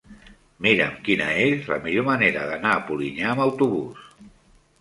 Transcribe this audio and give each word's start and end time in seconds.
Mira'm 0.65 0.95
quina 1.07 1.27
és 1.43 1.69
la 1.73 1.77
millor 1.85 2.07
manera 2.09 2.47
d'anar 2.53 2.73
a 2.79 2.83
Polinyà 2.89 3.29
amb 3.35 3.45
autobús. 3.49 4.13